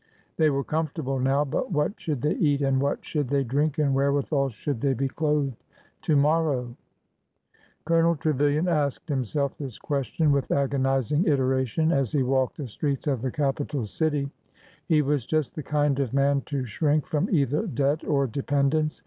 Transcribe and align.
They 0.37 0.49
were 0.49 0.63
comfortable 0.63 1.19
now, 1.19 1.45
but" 1.45 1.71
what 1.71 1.99
should 1.99 2.23
they 2.23 2.33
eat 2.33 2.63
and 2.63 2.81
what 2.81 3.05
should 3.05 3.27
they 3.27 3.43
drink 3.43 3.77
and 3.77 3.93
wherewithal 3.93 4.49
should 4.49 4.81
they 4.81 4.93
be 4.95 5.07
clothed" 5.07 5.63
to 6.01 6.15
morrow? 6.15 6.75
Colonel 7.85 8.15
Trevilian 8.15 8.67
asked 8.67 9.09
himself 9.09 9.55
this 9.59 9.77
question 9.77 10.31
with 10.31 10.49
ago 10.49 10.79
nizing 10.79 11.27
iteration 11.27 11.91
as 11.91 12.11
he 12.11 12.23
walked 12.23 12.57
the 12.57 12.65
streets 12.67 13.05
of 13.05 13.21
the 13.21 13.29
capital 13.29 13.85
city. 13.85 14.31
He 14.87 15.03
was 15.03 15.23
just 15.23 15.53
the 15.53 15.61
kind 15.61 15.99
of 15.99 16.15
man 16.15 16.41
to 16.47 16.65
shrink 16.65 17.05
from 17.05 17.29
either 17.29 17.67
debt 17.67 18.03
or 18.03 18.25
dependence. 18.25 18.99